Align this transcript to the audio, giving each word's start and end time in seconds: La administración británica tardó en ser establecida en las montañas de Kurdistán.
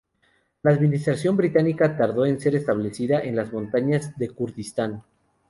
La 0.63 0.71
administración 0.71 1.37
británica 1.37 1.95
tardó 1.95 2.25
en 2.25 2.39
ser 2.39 2.55
establecida 2.55 3.19
en 3.21 3.35
las 3.35 3.53
montañas 3.53 4.17
de 4.17 4.31
Kurdistán. 4.31 5.03